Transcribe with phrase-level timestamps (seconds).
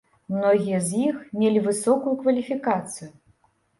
[0.35, 3.11] Многія з іх мелі высокую кваліфікацыю.